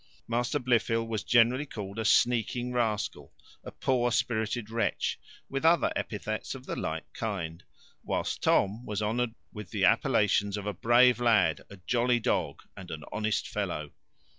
Master 0.27 0.57
Blifil 0.57 1.05
was 1.07 1.23
generally 1.23 1.67
called 1.67 1.99
a 1.99 2.05
sneaking 2.05 2.73
rascal, 2.73 3.31
a 3.63 3.69
poor 3.69 4.11
spirited 4.11 4.71
wretch, 4.71 5.19
with 5.47 5.63
other 5.63 5.93
epithets 5.95 6.55
of 6.55 6.65
the 6.65 6.75
like 6.75 7.13
kind; 7.13 7.63
whilst 8.03 8.41
Tom 8.41 8.83
was 8.83 9.03
honoured 9.03 9.35
with 9.53 9.69
the 9.69 9.85
appellations 9.85 10.57
of 10.57 10.65
a 10.65 10.73
brave 10.73 11.19
lad, 11.19 11.61
a 11.69 11.77
jolly 11.77 12.19
dog, 12.19 12.63
and 12.75 12.89
an 12.89 13.03
honest 13.11 13.47
fellow. 13.47 13.91